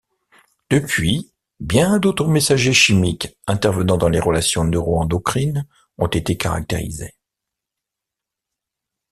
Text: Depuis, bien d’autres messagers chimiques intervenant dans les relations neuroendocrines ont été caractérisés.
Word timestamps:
Depuis, 0.71 1.31
bien 1.59 1.99
d’autres 1.99 2.25
messagers 2.25 2.73
chimiques 2.73 3.37
intervenant 3.45 3.97
dans 3.99 4.09
les 4.09 4.19
relations 4.19 4.63
neuroendocrines 4.63 5.67
ont 5.99 6.07
été 6.07 6.37
caractérisés. 6.37 7.13